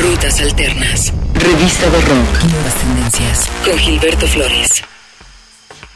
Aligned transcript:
Rutas 0.00 0.40
Alternas. 0.40 1.12
Revista 1.34 1.90
de 1.90 2.00
Rock. 2.02 2.44
Nuevas 2.52 2.74
tendencias. 2.76 3.50
Con 3.64 3.76
Gilberto 3.76 4.28
Flores. 4.28 4.84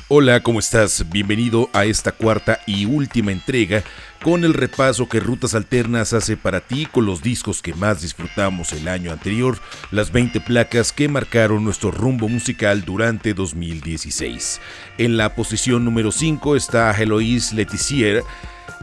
Hola, 0.08 0.42
¿cómo 0.42 0.58
estás? 0.58 1.08
Bienvenido 1.08 1.70
a 1.72 1.84
esta 1.84 2.10
cuarta 2.10 2.58
y 2.66 2.86
última 2.86 3.30
entrega 3.30 3.84
con 4.20 4.42
el 4.42 4.54
repaso 4.54 5.08
que 5.08 5.20
Rutas 5.20 5.54
Alternas 5.54 6.14
hace 6.14 6.36
para 6.36 6.60
ti 6.60 6.86
con 6.86 7.06
los 7.06 7.22
discos 7.22 7.62
que 7.62 7.74
más 7.74 8.02
disfrutamos 8.02 8.72
el 8.72 8.88
año 8.88 9.12
anterior, 9.12 9.58
las 9.92 10.10
20 10.10 10.40
placas 10.40 10.92
que 10.92 11.08
marcaron 11.08 11.62
nuestro 11.62 11.92
rumbo 11.92 12.28
musical 12.28 12.84
durante 12.84 13.34
2016. 13.34 14.60
En 14.98 15.16
la 15.16 15.36
posición 15.36 15.84
número 15.84 16.10
5 16.10 16.56
está 16.56 16.90
Heloise 16.90 17.54
Letizier, 17.54 18.24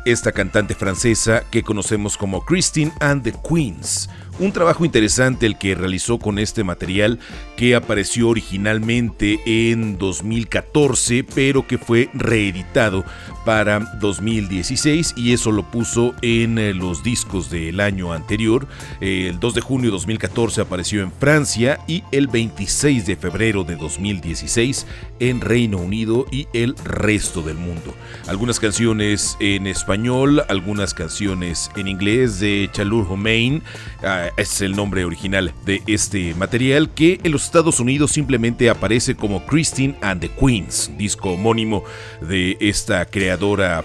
esta 0.06 0.32
cantante 0.32 0.76
francesa 0.76 1.44
que 1.52 1.62
conocemos 1.62 2.16
como 2.16 2.46
Christine 2.46 2.94
and 3.02 3.22
the 3.24 3.34
Queens 3.48 4.10
un 4.40 4.52
trabajo 4.52 4.86
interesante 4.86 5.46
el 5.46 5.58
que 5.58 5.76
realizó 5.76 6.18
con 6.18 6.40
este 6.40 6.64
material 6.64 7.20
que 7.56 7.76
apareció 7.76 8.30
originalmente 8.30 9.40
en 9.46 9.98
2014 9.98 11.26
pero 11.36 11.68
que 11.68 11.78
fue 11.78 12.10
reeditado 12.14 13.04
para 13.50 13.80
2016 13.80 15.16
y 15.18 15.34
eso 15.34 15.52
lo 15.52 15.64
puso 15.64 16.14
en 16.22 16.60
eh, 16.60 16.72
los 16.76 17.02
discos 17.02 17.50
del 17.50 17.80
año 17.80 18.14
anterior. 18.14 18.68
El 19.02 19.40
2 19.40 19.56
de 19.56 19.62
junio 19.62 19.90
de 19.90 19.94
2014 19.94 20.62
apareció 20.62 21.02
en 21.02 21.12
Francia 21.12 21.80
y 21.88 22.04
el 22.12 22.28
26 22.28 23.08
de 23.08 23.16
febrero 23.16 23.64
de 23.64 23.76
2016 23.76 24.86
en 25.20 25.42
Reino 25.42 25.80
Unido 25.80 26.28
y 26.32 26.48
el 26.54 26.76
resto 26.84 27.42
del 27.42 27.58
mundo. 27.58 27.96
Algunas 28.28 28.60
canciones 28.60 29.36
en 29.40 29.66
español, 29.66 30.44
algunas 30.48 30.94
canciones 30.94 31.72
en 31.76 31.88
inglés 31.88 32.40
de 32.40 32.70
Chalur 32.72 33.08
Homain, 33.10 33.64
ah, 34.04 34.30
es 34.38 34.62
el 34.62 34.76
nombre 34.76 35.06
original 35.06 35.56
de 35.66 35.82
este 35.88 36.36
material 36.36 36.94
que 36.94 37.20
en 37.24 37.32
los 37.32 37.46
Estados 37.46 37.80
Unidos 37.80 38.12
simplemente 38.12 38.70
aparece 38.70 39.16
como 39.16 39.44
Christine 39.48 39.96
and 40.02 40.22
the 40.22 40.30
Queens, 40.30 40.92
disco 41.00 41.32
homónimo 41.32 41.84
de 42.22 42.56
esta 42.60 43.06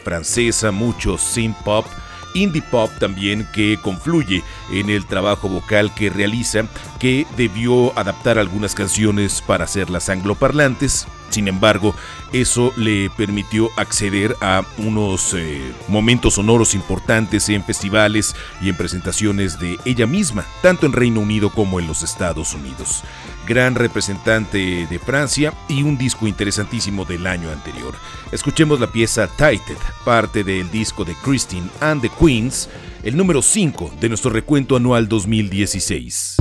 francesa, 0.02 0.70
mucho 0.70 1.18
synth 1.18 1.56
pop 1.64 1.86
indie 2.34 2.62
pop 2.62 2.90
también 2.98 3.46
que 3.52 3.78
confluye 3.80 4.42
en 4.70 4.90
el 4.90 5.06
trabajo 5.06 5.48
vocal 5.48 5.94
que 5.94 6.10
realiza, 6.10 6.64
que 6.98 7.26
debió 7.36 7.96
adaptar 7.98 8.38
algunas 8.38 8.74
canciones 8.74 9.40
para 9.40 9.64
hacerlas 9.64 10.08
angloparlantes. 10.10 11.06
Sin 11.30 11.48
embargo, 11.48 11.96
eso 12.32 12.72
le 12.76 13.10
permitió 13.10 13.70
acceder 13.76 14.36
a 14.40 14.62
unos 14.78 15.34
eh, 15.34 15.72
momentos 15.88 16.34
sonoros 16.34 16.74
importantes 16.74 17.48
en 17.48 17.64
festivales 17.64 18.36
y 18.60 18.68
en 18.68 18.76
presentaciones 18.76 19.58
de 19.58 19.78
ella 19.84 20.06
misma, 20.06 20.44
tanto 20.62 20.86
en 20.86 20.92
Reino 20.92 21.20
Unido 21.20 21.50
como 21.50 21.80
en 21.80 21.88
los 21.88 22.02
Estados 22.02 22.54
Unidos. 22.54 23.02
Gran 23.46 23.74
representante 23.74 24.86
de 24.86 24.98
Francia 24.98 25.52
y 25.68 25.82
un 25.82 25.98
disco 25.98 26.26
interesantísimo 26.26 27.04
del 27.04 27.26
año 27.26 27.50
anterior. 27.50 27.94
Escuchemos 28.32 28.80
la 28.80 28.90
pieza 28.90 29.26
Tighted, 29.26 29.76
parte 30.04 30.44
del 30.44 30.70
disco 30.70 31.04
de 31.04 31.14
Christine 31.14 31.68
and 31.80 32.00
the 32.00 32.10
Queens, 32.18 32.68
el 33.02 33.16
número 33.16 33.42
5 33.42 33.94
de 34.00 34.08
nuestro 34.08 34.30
recuento 34.30 34.76
anual 34.76 35.08
2016. 35.08 36.36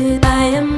I 0.00 0.44
am 0.54 0.77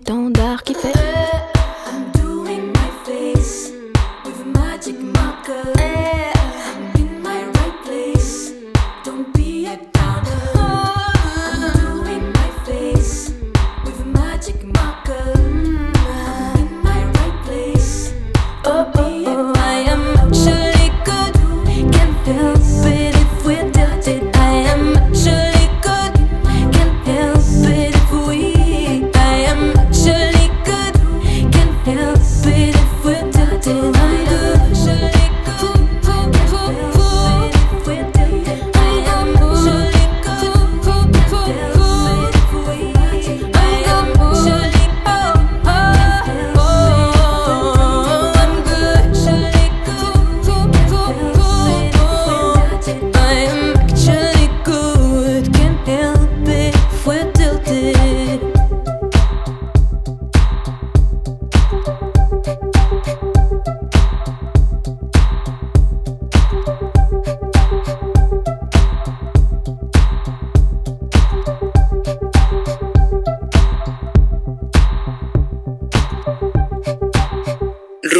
l'étendard 0.00 0.62
qui 0.62 0.74
fait 0.74 0.99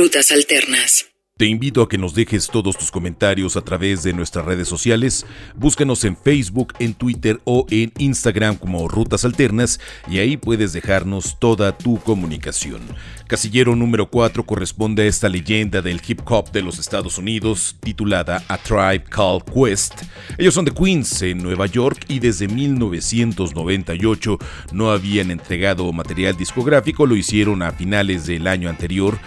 Rutas 0.01 0.33
Alternas. 0.33 1.11
Te 1.37 1.45
invito 1.45 1.83
a 1.83 1.89
que 1.91 1.99
nos 1.99 2.15
dejes 2.15 2.49
todos 2.49 2.79
tus 2.79 2.91
comentarios 2.91 3.55
a 3.59 3.61
través 3.61 4.03
de 4.03 4.15
nuestras 4.15 4.47
redes 4.47 4.67
sociales. 4.67 5.27
Búscanos 5.55 6.05
en 6.05 6.17
Facebook, 6.17 6.73
en 6.79 6.95
Twitter 6.95 7.39
o 7.45 7.67
en 7.69 7.93
Instagram 7.99 8.57
como 8.57 8.89
Rutas 8.89 9.27
Alternas 9.27 9.79
y 10.09 10.19
ahí 10.21 10.39
puedes 10.39 10.73
dejarnos 10.73 11.39
toda 11.39 11.77
tu 11.77 11.99
comunicación. 12.01 12.81
Casillero 13.27 13.77
número 13.77 14.11
4 14.11 14.47
corresponde 14.47 15.03
a 15.03 15.07
esta 15.07 15.29
leyenda 15.29 15.83
del 15.83 16.01
hip 16.07 16.23
hop 16.25 16.51
de 16.51 16.63
los 16.63 16.79
Estados 16.79 17.19
Unidos 17.19 17.77
titulada 17.81 18.43
A 18.49 18.57
Tribe 18.57 19.05
Called 19.05 19.43
Quest. 19.43 20.03
Ellos 20.39 20.55
son 20.55 20.65
de 20.65 20.73
Queens, 20.73 21.21
en 21.21 21.43
Nueva 21.43 21.67
York, 21.67 22.07
y 22.09 22.21
desde 22.21 22.49
1998 22.49 24.39
no 24.73 24.93
habían 24.93 25.31
entregado 25.31 25.93
material 25.93 26.39
discográfico, 26.39 27.05
lo 27.05 27.17
hicieron 27.17 27.63
a 27.63 27.73
finales 27.73 28.27
del 28.27 28.47
año 28.47 28.71
anterior 28.71 29.19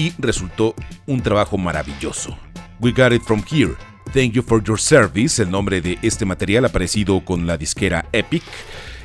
y 0.00 0.14
resultó 0.18 0.74
un 1.06 1.20
trabajo 1.20 1.58
maravilloso. 1.58 2.38
We 2.80 2.92
Got 2.92 3.12
It 3.12 3.22
From 3.22 3.44
Here. 3.50 3.74
Thank 4.14 4.32
You 4.32 4.42
For 4.42 4.64
Your 4.64 4.80
Service, 4.80 5.42
el 5.42 5.50
nombre 5.50 5.82
de 5.82 5.98
este 6.00 6.24
material 6.24 6.64
aparecido 6.64 7.22
con 7.22 7.46
la 7.46 7.58
disquera 7.58 8.08
Epic 8.12 8.42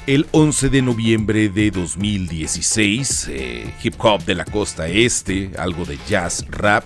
el 0.08 0.26
11 0.32 0.70
de 0.70 0.82
noviembre 0.82 1.50
de 1.50 1.70
2016. 1.72 3.28
Eh, 3.30 3.74
hip 3.84 3.96
hop 3.98 4.24
de 4.24 4.36
la 4.36 4.46
costa 4.46 4.88
este, 4.88 5.52
algo 5.58 5.84
de 5.84 6.00
jazz, 6.08 6.46
rap. 6.50 6.86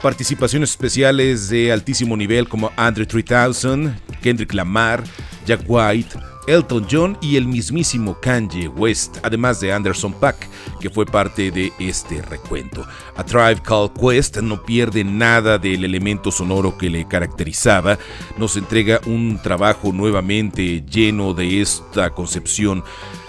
Participaciones 0.00 0.70
especiales 0.70 1.48
de 1.48 1.72
altísimo 1.72 2.16
nivel 2.16 2.48
como 2.48 2.70
Andre 2.76 3.06
3000, 3.06 3.92
Kendrick 4.22 4.54
Lamar, 4.54 5.02
Jack 5.44 5.62
White, 5.66 6.16
Elton 6.48 6.86
John 6.90 7.18
y 7.20 7.36
el 7.36 7.46
mismísimo 7.46 8.18
Kanye 8.18 8.68
West, 8.68 9.18
además 9.22 9.60
de 9.60 9.70
Anderson 9.70 10.14
Pack, 10.14 10.48
que 10.80 10.88
fue 10.88 11.04
parte 11.04 11.50
de 11.50 11.70
este 11.78 12.22
recuento. 12.22 12.86
A 13.16 13.22
Tribe 13.22 13.60
Called 13.62 13.92
Quest 13.92 14.38
no 14.38 14.62
pierde 14.62 15.04
nada 15.04 15.58
del 15.58 15.84
elemento 15.84 16.30
sonoro 16.30 16.78
que 16.78 16.88
le 16.88 17.06
caracterizaba, 17.06 17.98
nos 18.38 18.56
entrega 18.56 19.00
un 19.04 19.38
trabajo 19.42 19.92
nuevamente 19.92 20.82
lleno 20.90 21.34
de 21.34 21.60
esta 21.60 22.10
concepción 22.14 22.82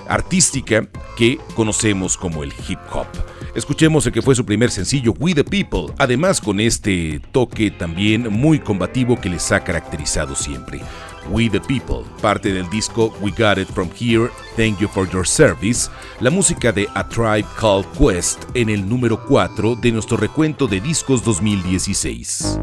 artística 0.07 0.88
que 1.18 1.39
conocemos 1.56 2.18
como 2.18 2.44
el 2.44 2.54
hip 2.68 2.80
hop. 2.94 3.07
Escuchemos 3.54 4.06
el 4.06 4.13
que 4.13 4.21
fue 4.21 4.36
su 4.36 4.45
primer 4.45 4.71
sencillo, 4.71 5.13
We 5.19 5.33
the 5.33 5.44
People, 5.44 5.94
además 5.98 6.39
con 6.39 6.60
este 6.60 7.19
toque 7.31 7.71
también 7.71 8.31
muy 8.31 8.60
combativo 8.60 9.19
que 9.19 9.30
les 9.30 9.51
ha 9.51 9.63
caracterizado 9.63 10.36
siempre. 10.36 10.80
We 11.31 11.50
the 11.50 11.60
People, 11.60 12.04
parte 12.22 12.52
del 12.52 12.70
disco 12.70 13.14
We 13.22 13.31
Got 13.31 13.60
It 13.60 13.68
From 13.68 13.90
Here, 13.92 14.30
Thank 14.56 14.80
You 14.80 14.88
For 14.88 15.10
Your 15.12 15.28
Service, 15.28 15.90
la 16.20 16.30
música 16.30 16.72
de 16.72 16.88
A 16.96 17.08
Tribe 17.08 17.46
Called 17.60 17.86
Quest 17.98 18.46
en 18.56 18.70
el 18.70 18.88
número 18.88 19.24
4 19.26 19.76
de 19.76 19.92
nuestro 19.92 20.18
recuento 20.18 20.68
de 20.68 20.81
discos 20.81 21.24
2016. 21.24 22.60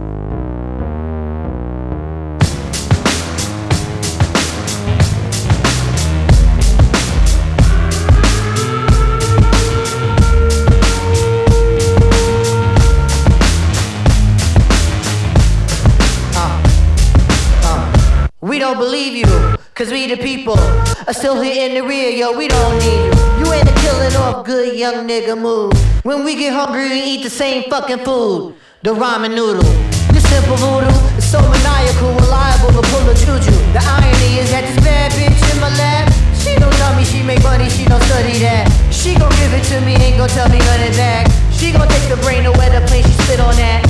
Don't 18.59 18.79
believe 18.79 19.15
you. 19.15 19.57
Cause 19.75 19.91
we 19.91 20.07
the 20.07 20.17
people 20.17 20.59
are 20.59 21.13
still 21.13 21.41
here 21.41 21.69
in 21.69 21.75
the 21.75 21.83
rear, 21.87 22.09
yo, 22.09 22.33
we 22.33 22.49
don't 22.49 22.79
need 22.79 23.05
you. 23.05 23.45
You 23.45 23.53
ain't 23.53 23.69
a 23.69 23.75
killing 23.85 24.17
off 24.17 24.47
good 24.47 24.75
young 24.75 25.07
nigga 25.07 25.37
move. 25.37 25.73
When 26.05 26.25
we 26.25 26.35
get 26.37 26.55
hungry, 26.55 26.89
we 26.89 27.01
eat 27.03 27.23
the 27.23 27.31
same 27.31 27.69
fucking 27.69 27.99
food. 28.01 28.55
The 28.83 28.95
ramen 28.95 29.35
noodle. 29.35 29.69
This 30.15 30.25
simple 30.31 30.57
voodoo 30.57 30.89
is 31.19 31.29
so 31.29 31.41
maniacal, 31.43 32.15
reliable 32.15 32.73
to 32.81 32.83
pull 32.89 33.05
a 33.05 33.15
juju. 33.15 33.53
The 33.77 33.83
irony 33.85 34.41
is 34.41 34.51
that 34.51 34.65
this 34.65 34.81
bad 34.81 35.13
bitch 35.13 35.37
in 35.53 35.61
my 35.61 35.69
lap, 35.77 36.09
she 36.41 36.57
don't 36.57 36.73
tell 36.81 36.97
me 36.97 37.05
she 37.05 37.23
make 37.23 37.43
money, 37.43 37.69
she 37.69 37.85
don't 37.85 38.03
study 38.09 38.39
that. 38.41 38.73
She 38.91 39.13
gon' 39.15 39.29
give 39.37 39.53
it 39.53 39.65
to 39.75 39.81
me, 39.85 39.97
ain't 40.01 40.17
gon' 40.17 40.31
tell 40.31 40.49
me 40.49 40.59
none 40.59 40.89
of 40.89 40.97
that. 40.97 41.29
She 41.53 41.73
gon' 41.73 41.89
take 41.89 42.09
the 42.09 42.17
brain 42.25 42.45
where 42.45 42.73
the 42.73 42.87
place 42.87 43.05
she 43.05 43.13
spit 43.29 43.41
on 43.41 43.57
that. 43.57 43.85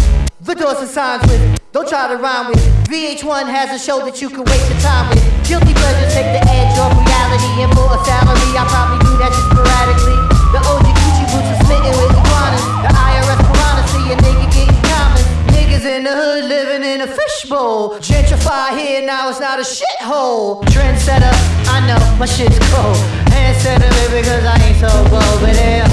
The 0.46 0.54
doors 0.54 0.78
and 0.78 0.86
signs 0.86 1.26
with, 1.26 1.42
don't 1.72 1.88
try 1.88 2.06
to 2.06 2.22
rhyme 2.22 2.46
with. 2.46 2.62
VH1 2.86 3.50
has 3.50 3.74
a 3.74 3.82
show 3.82 3.98
that 4.06 4.22
you 4.22 4.30
can 4.30 4.46
waste 4.46 4.70
your 4.70 4.78
time 4.78 5.10
with. 5.10 5.18
Guilty 5.42 5.74
pleasures 5.74 6.14
take 6.14 6.30
the 6.30 6.42
edge 6.46 6.78
off 6.78 6.94
reality, 6.94 7.66
and 7.66 7.70
for 7.74 7.90
a 7.90 7.98
salary, 8.06 8.54
I 8.54 8.62
probably 8.70 9.02
do 9.02 9.10
that 9.18 9.34
just 9.34 9.42
sporadically. 9.50 10.14
The 10.54 10.62
OG 10.62 10.86
Gucci 10.86 11.24
boots 11.34 11.50
are 11.50 11.60
smitten 11.66 11.94
with 11.98 12.14
iguanas. 12.14 12.62
The 12.78 12.90
IRS 12.94 13.42
piranha 13.42 13.82
see 13.90 14.06
a 14.06 14.16
nigga 14.22 14.46
getting 14.54 14.82
common. 14.86 15.22
Niggas 15.50 15.82
in 15.82 16.06
the 16.06 16.14
hood 16.14 16.46
living 16.46 16.86
in 16.86 17.02
a 17.02 17.10
fishbowl. 17.10 17.98
Gentrify 17.98 18.78
here, 18.78 19.02
now 19.02 19.26
it's 19.26 19.42
not 19.42 19.58
a 19.58 19.66
shithole. 19.66 20.62
Trendsetter, 20.70 21.34
I 21.74 21.82
know 21.90 21.98
my 22.22 22.26
shit's 22.30 22.54
cold. 22.70 22.94
Handsetter, 23.34 23.90
because 24.14 24.46
I 24.46 24.62
ain't 24.62 24.78
so 24.78 24.94
bold, 25.10 25.42
but 25.42 25.58
yeah. 25.58 25.90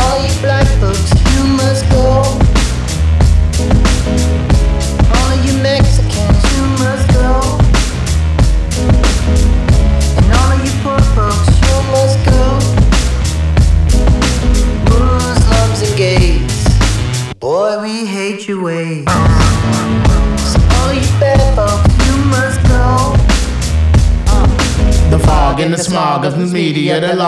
All 0.00 0.16
you 0.24 0.32
black 0.40 0.64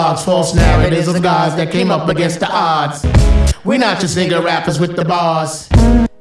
media 0.04 0.10
that 0.10 0.10
logs 0.10 0.24
false 0.24 0.54
narratives 0.54 1.08
of 1.08 1.22
guys 1.22 1.56
that 1.56 1.70
came 1.70 1.90
up 1.90 2.08
against 2.08 2.40
the 2.40 2.48
odds. 2.50 3.04
We're 3.64 3.78
not 3.78 4.00
just 4.00 4.16
nigga 4.16 4.42
rappers 4.44 4.78
with 4.78 4.96
the 4.96 5.04
bars. 5.04 5.68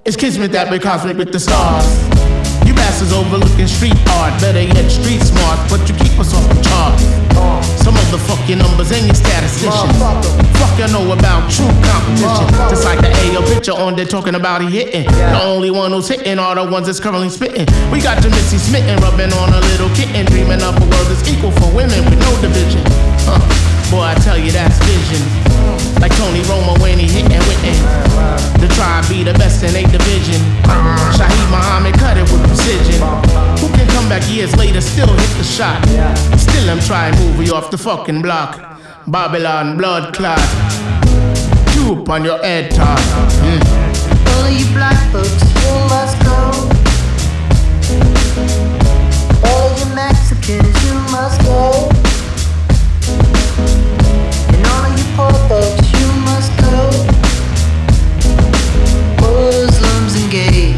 It's 0.06 0.16
kismet 0.16 0.52
that 0.52 0.70
we're 0.70 0.80
cosmic 0.80 1.18
with 1.18 1.32
the 1.32 1.40
stars. 1.40 1.86
You 2.68 2.74
bastards 2.74 3.14
overlooking 3.14 3.68
street 3.68 3.96
art, 4.20 4.40
better 4.40 4.62
yet 4.62 4.90
street 4.90 5.22
smart, 5.22 5.60
but 5.70 5.88
you 5.88 5.96
keep 5.96 6.18
us 6.20 6.34
off 6.34 6.48
the 6.48 6.62
chart. 6.64 7.00
Some 7.84 7.96
of 7.96 8.08
the 8.12 8.18
fucking 8.18 8.58
numbers 8.58 8.92
and 8.92 9.06
your 9.06 9.16
statisticians. 9.16 9.98
Fuck 10.60 10.80
you 10.80 10.88
know 10.88 11.12
about 11.12 11.52
true 11.52 11.68
competition. 11.84 12.48
Just 12.72 12.86
like 12.86 13.02
the 13.02 13.12
AO 13.12 13.44
picture 13.48 13.74
on 13.74 13.96
there 13.96 14.06
talking 14.06 14.36
about 14.36 14.62
he 14.62 14.70
hitting. 14.70 15.06
The 15.12 15.42
only 15.44 15.72
one 15.72 15.92
who's 15.92 16.08
hitting 16.08 16.40
are 16.40 16.56
the 16.56 16.70
ones 16.70 16.88
that's 16.88 17.00
currently 17.00 17.30
spitting. 17.30 17.68
We 17.92 18.00
got 18.00 18.24
your 18.24 18.32
Missy 18.32 18.58
smitten, 18.58 19.00
rubbing 19.04 19.34
on 19.34 19.52
a 19.52 19.60
little 19.60 19.90
kitten, 19.96 20.26
dreaming 20.28 20.62
up 20.62 20.76
a 20.78 20.86
world 20.88 21.08
that's 21.12 21.28
equal 21.28 21.52
for 21.52 21.68
women 21.76 22.00
with 22.06 22.20
no 22.20 22.32
division. 22.42 22.83
Off 37.64 37.72
the 37.72 37.78
fucking 37.78 38.22
block. 38.22 38.80
Babylon 39.08 39.78
blood 39.78 40.14
clot. 40.14 40.40
Tube 41.74 42.10
on 42.10 42.24
your 42.26 42.40
head 42.40 42.72
top. 42.72 43.00
Mm. 43.44 43.62
All 44.34 44.50
you 44.50 44.66
black 44.74 45.00
folks, 45.12 45.44
you 45.64 45.74
must 45.94 46.16
go. 46.24 46.38
All 49.48 49.68
you 49.80 49.86
Mexicans, 49.96 50.76
you 50.86 50.96
must 51.16 51.42
go. 51.44 51.90
And 54.54 54.62
all 54.74 54.88
you 54.98 55.06
poor 55.16 55.36
folks, 55.48 55.88
you 55.98 56.08
must 56.28 56.52
go. 56.60 56.76
Muslims 59.22 60.16
and 60.16 60.32
gays, 60.32 60.73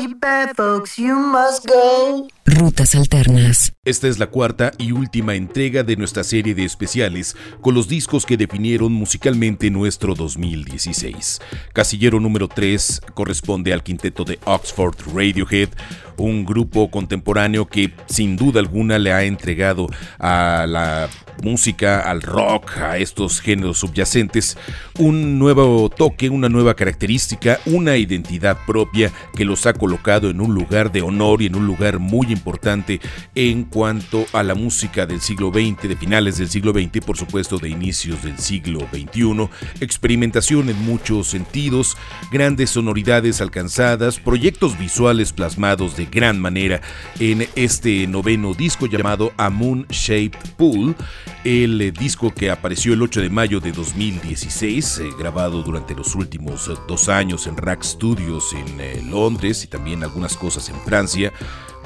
you 0.00 0.14
bad 0.14 0.56
folks, 0.56 0.98
you 0.98 1.14
must 1.16 1.66
go. 1.66 2.28
Rutas 2.60 2.94
Alternas. 2.94 3.72
Esta 3.86 4.06
es 4.06 4.18
la 4.18 4.26
cuarta 4.26 4.70
y 4.76 4.92
última 4.92 5.34
entrega 5.34 5.82
de 5.82 5.96
nuestra 5.96 6.22
serie 6.22 6.54
de 6.54 6.64
especiales 6.64 7.34
con 7.62 7.74
los 7.74 7.88
discos 7.88 8.26
que 8.26 8.36
definieron 8.36 8.92
musicalmente 8.92 9.70
nuestro 9.70 10.14
2016. 10.14 11.40
Casillero 11.72 12.20
número 12.20 12.48
3 12.48 13.00
corresponde 13.14 13.72
al 13.72 13.82
quinteto 13.82 14.24
de 14.24 14.38
Oxford 14.44 14.94
Radiohead, 15.14 15.70
un 16.18 16.44
grupo 16.44 16.90
contemporáneo 16.90 17.66
que 17.66 17.94
sin 18.06 18.36
duda 18.36 18.60
alguna 18.60 18.98
le 18.98 19.10
ha 19.14 19.24
entregado 19.24 19.88
a 20.18 20.66
la 20.68 21.08
música, 21.42 22.00
al 22.00 22.20
rock, 22.20 22.76
a 22.76 22.98
estos 22.98 23.40
géneros 23.40 23.78
subyacentes, 23.78 24.58
un 24.98 25.38
nuevo 25.38 25.88
toque, 25.88 26.28
una 26.28 26.50
nueva 26.50 26.74
característica, 26.74 27.58
una 27.64 27.96
identidad 27.96 28.58
propia 28.66 29.10
que 29.34 29.46
los 29.46 29.64
ha 29.64 29.72
colocado 29.72 30.28
en 30.28 30.42
un 30.42 30.52
lugar 30.52 30.92
de 30.92 31.00
honor 31.00 31.40
y 31.40 31.46
en 31.46 31.56
un 31.56 31.66
lugar 31.66 31.98
muy 31.98 32.20
muy 32.20 32.32
importante 32.50 33.00
en 33.36 33.62
cuanto 33.62 34.26
a 34.32 34.42
la 34.42 34.56
música 34.56 35.06
del 35.06 35.20
siglo 35.20 35.52
XX, 35.52 35.88
de 35.88 35.96
finales 35.96 36.36
del 36.38 36.48
siglo 36.48 36.72
XX 36.72 36.96
y 36.96 37.00
por 37.00 37.16
supuesto 37.16 37.58
de 37.58 37.68
inicios 37.68 38.24
del 38.24 38.38
siglo 38.38 38.80
XXI. 38.92 39.48
Experimentación 39.80 40.68
en 40.68 40.84
muchos 40.84 41.28
sentidos, 41.28 41.96
grandes 42.32 42.70
sonoridades 42.70 43.40
alcanzadas, 43.40 44.18
proyectos 44.18 44.76
visuales 44.76 45.32
plasmados 45.32 45.96
de 45.96 46.06
gran 46.06 46.40
manera 46.40 46.80
en 47.20 47.46
este 47.54 48.08
noveno 48.08 48.52
disco 48.52 48.86
llamado 48.86 49.32
A 49.36 49.48
Moon 49.48 49.86
Shaped 49.88 50.54
Pool, 50.56 50.96
el 51.44 51.80
eh, 51.80 51.92
disco 51.92 52.34
que 52.34 52.50
apareció 52.50 52.94
el 52.94 53.02
8 53.02 53.20
de 53.20 53.30
mayo 53.30 53.60
de 53.60 53.70
2016, 53.70 54.98
eh, 54.98 55.08
grabado 55.16 55.62
durante 55.62 55.94
los 55.94 56.16
últimos 56.16 56.66
eh, 56.66 56.72
dos 56.88 57.08
años 57.08 57.46
en 57.46 57.56
Rack 57.56 57.84
Studios 57.84 58.52
en 58.54 59.10
Londres 59.10 59.62
y 59.62 59.68
también 59.68 60.02
algunas 60.02 60.36
cosas 60.36 60.68
en 60.68 60.80
Francia 60.80 61.32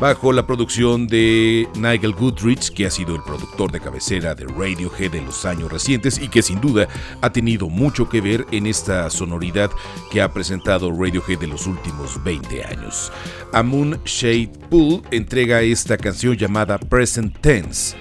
bajo 0.04 0.34
la 0.34 0.46
producción 0.46 1.06
de 1.06 1.66
Nigel 1.76 2.12
Goodrich, 2.12 2.74
que 2.74 2.84
ha 2.84 2.90
sido 2.90 3.16
el 3.16 3.22
productor 3.22 3.72
de 3.72 3.80
cabecera 3.80 4.34
de 4.34 4.44
Radiohead 4.44 5.14
en 5.14 5.24
los 5.24 5.46
años 5.46 5.72
recientes 5.72 6.18
y 6.18 6.28
que 6.28 6.42
sin 6.42 6.60
duda 6.60 6.86
ha 7.22 7.32
tenido 7.32 7.70
mucho 7.70 8.06
que 8.06 8.20
ver 8.20 8.44
en 8.50 8.66
esta 8.66 9.08
sonoridad 9.08 9.70
que 10.12 10.20
ha 10.20 10.30
presentado 10.30 10.90
Radiohead 10.90 11.42
en 11.42 11.48
los 11.48 11.66
últimos 11.66 12.22
20 12.22 12.64
años. 12.66 13.10
A 13.54 13.62
Moon 13.62 13.98
Shade 14.04 14.52
Pool 14.68 15.00
entrega 15.10 15.62
esta 15.62 15.96
canción 15.96 16.36
llamada 16.36 16.76
Present 16.76 17.40
Tense, 17.40 17.96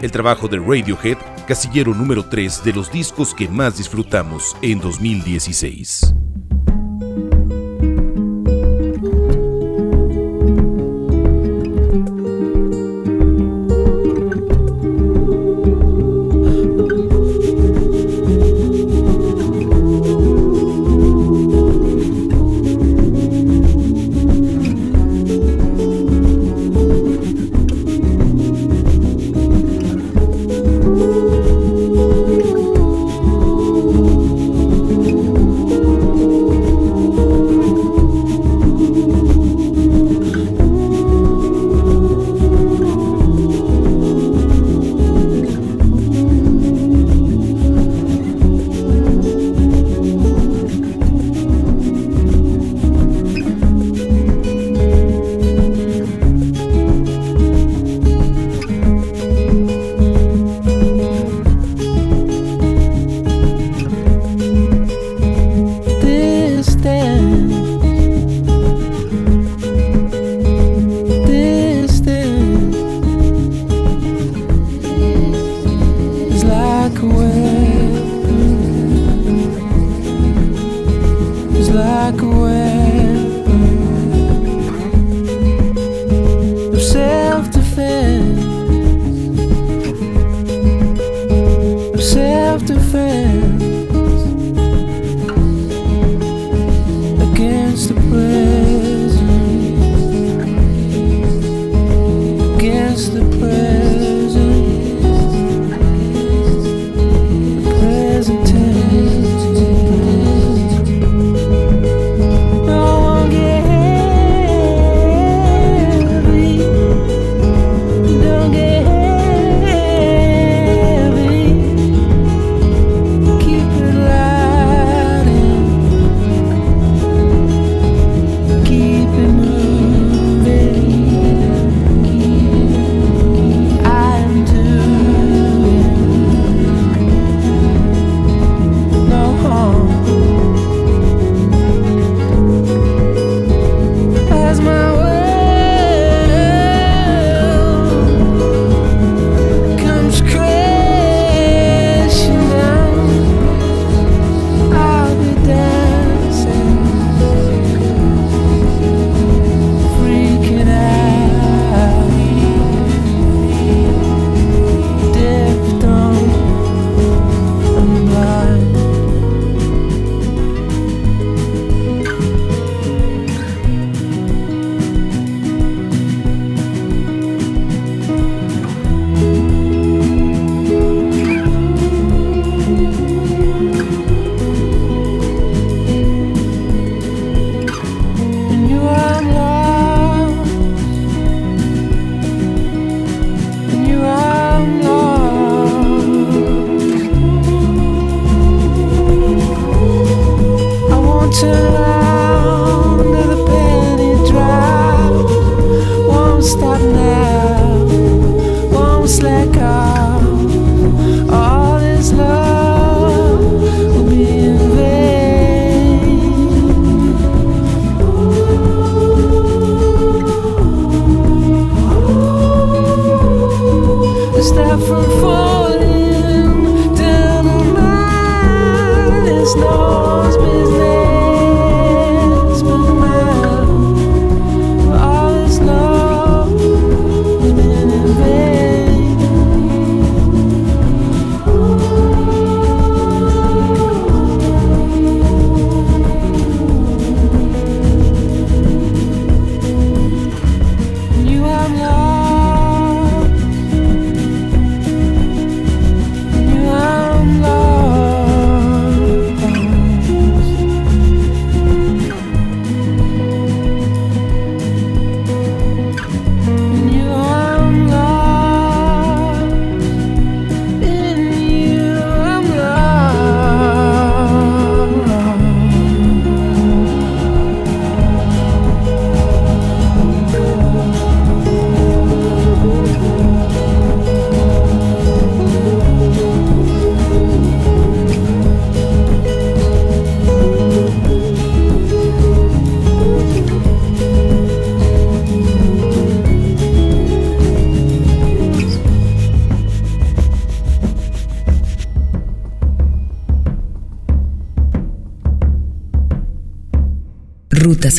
el 0.00 0.12
trabajo 0.12 0.46
de 0.46 0.60
Radiohead, 0.60 1.18
casillero 1.48 1.92
número 1.92 2.24
3 2.24 2.62
de 2.62 2.72
los 2.72 2.92
discos 2.92 3.34
que 3.34 3.48
más 3.48 3.78
disfrutamos 3.78 4.56
en 4.62 4.78
2016. 4.78 6.14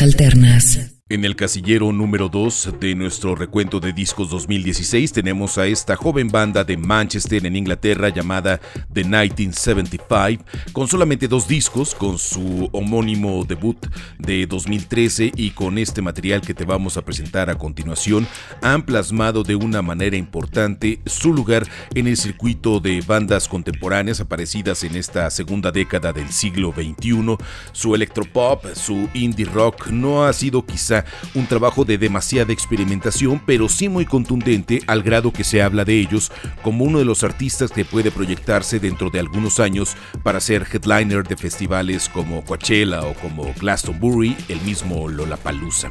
Alternas. 0.02 0.69
Casillero 1.40 1.90
número 1.90 2.28
2 2.28 2.74
de 2.78 2.94
nuestro 2.94 3.34
recuento 3.34 3.80
de 3.80 3.94
discos 3.94 4.28
2016 4.28 5.10
tenemos 5.10 5.56
a 5.56 5.66
esta 5.66 5.96
joven 5.96 6.28
banda 6.28 6.64
de 6.64 6.76
Manchester 6.76 7.46
en 7.46 7.56
Inglaterra 7.56 8.10
llamada 8.10 8.60
The 8.92 9.04
1975, 9.04 10.44
con 10.74 10.86
solamente 10.86 11.28
dos 11.28 11.48
discos, 11.48 11.94
con 11.94 12.18
su 12.18 12.68
homónimo 12.72 13.46
debut 13.46 13.78
de 14.18 14.46
2013 14.46 15.32
y 15.34 15.52
con 15.52 15.78
este 15.78 16.02
material 16.02 16.42
que 16.42 16.52
te 16.52 16.66
vamos 16.66 16.98
a 16.98 17.06
presentar 17.06 17.48
a 17.48 17.56
continuación, 17.56 18.28
han 18.60 18.82
plasmado 18.82 19.42
de 19.42 19.56
una 19.56 19.80
manera 19.80 20.18
importante 20.18 21.00
su 21.06 21.32
lugar 21.32 21.66
en 21.94 22.06
el 22.06 22.18
circuito 22.18 22.80
de 22.80 23.00
bandas 23.00 23.48
contemporáneas 23.48 24.20
aparecidas 24.20 24.84
en 24.84 24.94
esta 24.94 25.30
segunda 25.30 25.72
década 25.72 26.12
del 26.12 26.28
siglo 26.28 26.74
XXI. 26.76 27.38
Su 27.72 27.94
electropop, 27.94 28.66
su 28.74 29.08
indie 29.14 29.46
rock 29.46 29.86
no 29.86 30.26
ha 30.26 30.34
sido 30.34 30.66
quizá 30.66 31.06
un 31.34 31.46
trabajo 31.46 31.84
de 31.84 31.98
demasiada 31.98 32.52
experimentación, 32.52 33.40
pero 33.44 33.68
sí 33.68 33.88
muy 33.88 34.04
contundente 34.04 34.82
al 34.86 35.02
grado 35.02 35.32
que 35.32 35.44
se 35.44 35.62
habla 35.62 35.84
de 35.84 35.98
ellos 35.98 36.32
como 36.62 36.84
uno 36.84 36.98
de 36.98 37.04
los 37.04 37.24
artistas 37.24 37.70
que 37.70 37.84
puede 37.84 38.10
proyectarse 38.10 38.80
dentro 38.80 39.10
de 39.10 39.20
algunos 39.20 39.60
años 39.60 39.96
para 40.22 40.40
ser 40.40 40.66
headliner 40.70 41.26
de 41.26 41.36
festivales 41.36 42.08
como 42.08 42.44
Coachella 42.44 43.02
o 43.02 43.14
como 43.14 43.52
Glastonbury, 43.58 44.36
el 44.48 44.60
mismo 44.62 45.08
Lollapalooza. 45.08 45.90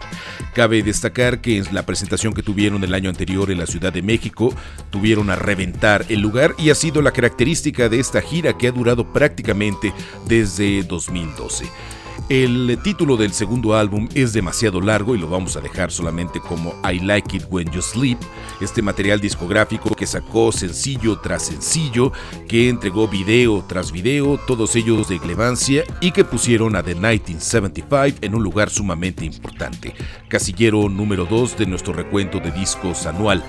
Cabe 0.54 0.84
destacar 0.84 1.41
que 1.41 1.58
en 1.58 1.65
la 1.73 1.86
presentación 1.86 2.34
que 2.34 2.43
tuvieron 2.43 2.84
el 2.84 2.93
año 2.93 3.10
anterior 3.10 3.52
en 3.52 3.60
la 3.60 3.67
Ciudad 3.67 3.93
de 3.93 4.02
México, 4.02 4.54
tuvieron 4.89 5.30
a 5.30 5.36
reventar 5.36 6.06
el 6.10 6.19
lugar 6.19 6.56
y 6.58 6.69
ha 6.69 6.75
sido 6.75 7.02
la 7.02 7.12
característica 7.12 7.89
de 7.89 7.99
esta 7.99 8.21
gira 8.21 8.58
que 8.58 8.67
ha 8.67 8.71
durado 8.71 9.12
prácticamente 9.12 9.93
desde 10.28 10.84
2012. 10.84 11.65
El 12.30 12.78
título 12.84 13.18
del 13.18 13.34
segundo 13.34 13.76
álbum 13.76 14.08
es 14.13 14.34
demasiado 14.34 14.80
largo 14.82 15.15
y 15.15 15.18
lo 15.18 15.28
vamos 15.28 15.56
a 15.56 15.62
dejar 15.62 15.92
solamente 15.92 16.39
como 16.39 16.76
I 16.88 17.00
Like 17.00 17.38
It 17.38 17.46
When 17.50 17.72
You 17.72 17.82
Sleep, 17.82 18.20
este 18.62 18.84
material 18.84 19.20
discográfico 19.20 19.96
que 19.96 20.06
sacó 20.06 20.52
sencillo 20.52 21.18
tras 21.18 21.48
sencillo, 21.48 22.12
que 22.48 22.70
entregó 22.70 23.08
video 23.08 23.65
tras 23.68 23.92
video, 23.92 24.39
todos 24.46 24.76
ellos 24.76 25.10
de 25.10 25.18
Glevancia 25.18 25.84
y 26.02 26.12
que 26.12 26.24
pusieron 26.24 26.76
a 26.76 26.84
The 26.84 26.94
1975 26.94 28.20
en 28.22 28.36
un 28.36 28.44
lugar 28.44 28.70
sumamente 28.70 29.26
importante, 29.26 29.96
casillero 30.28 30.88
número 30.88 31.26
2 31.26 31.58
de 31.58 31.65
nuestro 31.65 31.94
recuento 31.94 32.39
de 32.39 32.52
discos 32.52 33.08
anual. 33.08 33.44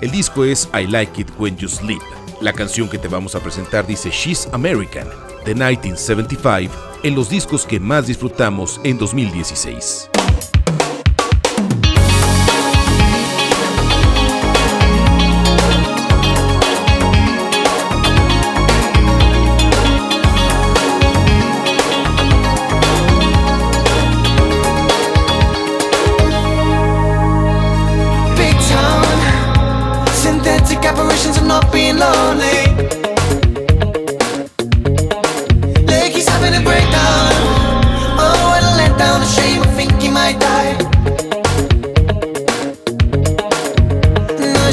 El 0.00 0.10
disco 0.10 0.44
es 0.44 0.68
I 0.74 0.88
Like 0.88 1.20
It 1.20 1.30
When 1.38 1.56
You 1.58 1.68
Sleep. 1.68 2.02
La 2.40 2.52
canción 2.52 2.88
que 2.88 2.98
te 2.98 3.06
vamos 3.06 3.36
a 3.36 3.40
presentar 3.40 3.86
dice 3.86 4.10
She's 4.10 4.48
American, 4.52 5.06
The 5.44 5.54
1975 5.54 6.95
en 7.06 7.14
los 7.14 7.28
discos 7.28 7.64
que 7.64 7.78
más 7.78 8.08
disfrutamos 8.08 8.80
en 8.82 8.98
2016. 8.98 10.10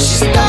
stopped. 0.00 0.43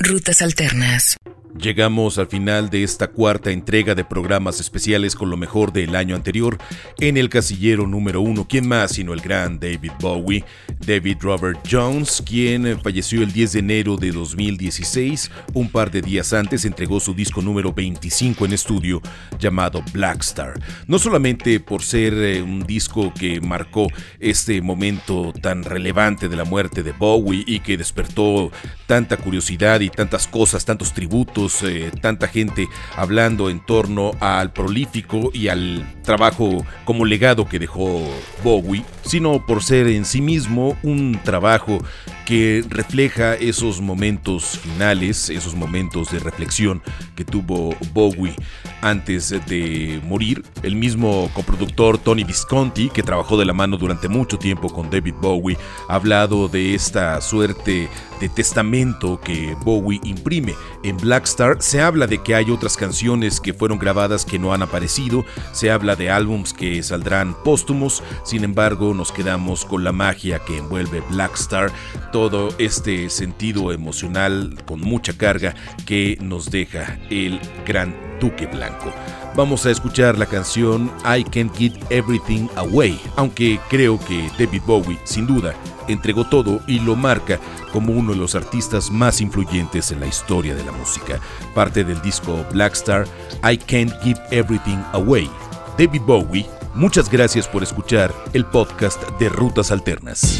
Rutas 0.00 0.42
Alternas. 0.42 1.16
Llegamos 1.56 2.18
al 2.18 2.28
final 2.28 2.68
de 2.68 2.82
esta 2.82 3.08
cuarta 3.08 3.50
entrega 3.50 3.94
de 3.94 4.04
programas 4.04 4.60
especiales 4.60 5.16
con 5.16 5.30
lo 5.30 5.36
mejor 5.36 5.72
del 5.72 5.96
año 5.96 6.14
anterior. 6.14 6.58
En 7.00 7.16
el 7.16 7.30
casillero 7.30 7.86
número 7.86 8.20
uno, 8.20 8.46
¿quién 8.48 8.68
más 8.68 8.92
sino 8.92 9.12
el 9.12 9.20
gran 9.20 9.58
David 9.58 9.92
Bowie? 9.98 10.44
David 10.86 11.16
Robert 11.20 11.66
Jones, 11.68 12.22
quien 12.24 12.78
falleció 12.80 13.22
el 13.22 13.32
10 13.32 13.52
de 13.54 13.58
enero 13.60 13.96
de 13.96 14.12
2016. 14.12 15.30
Un 15.54 15.70
par 15.70 15.90
de 15.90 16.02
días 16.02 16.32
antes 16.32 16.64
entregó 16.64 17.00
su 17.00 17.14
disco 17.14 17.40
número 17.40 17.72
25 17.72 18.44
en 18.44 18.52
estudio 18.52 19.02
llamado 19.38 19.82
Black 19.92 20.20
Star. 20.22 20.60
No 20.86 20.98
solamente 20.98 21.60
por 21.60 21.82
ser 21.82 22.12
eh, 22.14 22.42
un 22.42 22.64
disco 22.66 23.12
que 23.18 23.40
marcó 23.40 23.88
este 24.20 24.60
momento 24.60 25.32
tan 25.32 25.64
relevante 25.64 26.28
de 26.28 26.36
la 26.36 26.44
muerte 26.44 26.82
de 26.82 26.92
Bowie 26.92 27.42
y 27.46 27.60
que 27.60 27.76
despertó 27.76 28.52
tanta 28.86 29.16
curiosidad 29.16 29.80
y 29.80 29.88
tantas 29.90 30.26
cosas, 30.26 30.64
tantos 30.64 30.92
tributos 30.92 31.37
eh, 31.62 31.90
tanta 32.00 32.26
gente 32.26 32.68
hablando 32.96 33.50
en 33.50 33.60
torno 33.60 34.10
al 34.20 34.52
prolífico 34.52 35.30
y 35.32 35.48
al 35.48 35.86
trabajo 36.02 36.64
como 36.84 37.04
legado 37.04 37.48
que 37.48 37.58
dejó 37.58 38.02
Bowie, 38.42 38.84
sino 39.02 39.44
por 39.46 39.62
ser 39.62 39.86
en 39.86 40.04
sí 40.04 40.20
mismo 40.20 40.76
un 40.82 41.20
trabajo 41.22 41.78
que 42.26 42.62
refleja 42.68 43.34
esos 43.34 43.80
momentos 43.80 44.58
finales, 44.58 45.30
esos 45.30 45.54
momentos 45.54 46.10
de 46.10 46.18
reflexión 46.18 46.82
que 47.16 47.24
tuvo 47.24 47.74
Bowie 47.94 48.34
antes 48.82 49.30
de 49.30 50.00
morir. 50.04 50.44
El 50.62 50.76
mismo 50.76 51.30
coproductor 51.32 51.96
Tony 51.96 52.24
Visconti, 52.24 52.90
que 52.90 53.02
trabajó 53.02 53.38
de 53.38 53.46
la 53.46 53.54
mano 53.54 53.78
durante 53.78 54.08
mucho 54.08 54.38
tiempo 54.38 54.68
con 54.68 54.90
David 54.90 55.14
Bowie, 55.22 55.56
ha 55.88 55.94
hablado 55.94 56.48
de 56.48 56.74
esta 56.74 57.18
suerte 57.22 57.88
de 58.20 58.28
testamento 58.28 59.20
que 59.20 59.56
Bowie 59.64 60.00
imprime. 60.04 60.54
En 60.82 60.96
Blackstar 60.96 61.56
se 61.60 61.80
habla 61.80 62.06
de 62.06 62.22
que 62.22 62.34
hay 62.34 62.50
otras 62.50 62.76
canciones 62.76 63.40
que 63.40 63.54
fueron 63.54 63.78
grabadas 63.78 64.24
que 64.24 64.38
no 64.38 64.52
han 64.52 64.62
aparecido, 64.62 65.24
se 65.52 65.70
habla 65.70 65.96
de 65.96 66.10
álbums 66.10 66.52
que 66.52 66.82
saldrán 66.82 67.34
póstumos, 67.42 68.02
sin 68.24 68.44
embargo 68.44 68.94
nos 68.94 69.12
quedamos 69.12 69.64
con 69.64 69.84
la 69.84 69.92
magia 69.92 70.40
que 70.40 70.58
envuelve 70.58 71.02
Blackstar 71.10 71.72
todo 72.12 72.48
este 72.58 73.10
sentido 73.10 73.72
emocional 73.72 74.56
con 74.66 74.80
mucha 74.80 75.16
carga 75.16 75.54
que 75.86 76.18
nos 76.20 76.50
deja 76.50 76.98
el 77.10 77.40
gran 77.66 77.94
Duque 78.20 78.46
Blanco. 78.46 78.92
Vamos 79.38 79.66
a 79.66 79.70
escuchar 79.70 80.18
la 80.18 80.26
canción 80.26 80.90
I 81.04 81.22
Can't 81.22 81.56
Get 81.56 81.72
Everything 81.90 82.48
Away, 82.56 83.00
aunque 83.14 83.60
creo 83.70 83.96
que 83.96 84.28
David 84.36 84.62
Bowie, 84.66 84.98
sin 85.04 85.28
duda, 85.28 85.54
entregó 85.86 86.28
todo 86.28 86.60
y 86.66 86.80
lo 86.80 86.96
marca 86.96 87.38
como 87.72 87.92
uno 87.92 88.14
de 88.14 88.18
los 88.18 88.34
artistas 88.34 88.90
más 88.90 89.20
influyentes 89.20 89.92
en 89.92 90.00
la 90.00 90.08
historia 90.08 90.56
de 90.56 90.64
la 90.64 90.72
música. 90.72 91.20
Parte 91.54 91.84
del 91.84 92.02
disco 92.02 92.44
Black 92.52 92.72
Star, 92.72 93.06
I 93.48 93.56
Can't 93.56 93.92
Give 94.02 94.20
Everything 94.32 94.82
Away. 94.92 95.30
David 95.78 96.02
Bowie, 96.02 96.46
muchas 96.74 97.08
gracias 97.08 97.46
por 97.46 97.62
escuchar 97.62 98.12
el 98.32 98.44
podcast 98.44 99.00
de 99.20 99.28
Rutas 99.28 99.70
Alternas. 99.70 100.36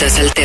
Rutas 0.00 0.18
alternas. 0.18 0.39